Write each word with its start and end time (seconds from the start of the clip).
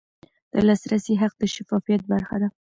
د 0.53 0.55
لاسرسي 0.67 1.13
حق 1.21 1.33
د 1.37 1.43
شفافیت 1.53 2.01
برخه 2.11 2.35
ده. 2.41 2.47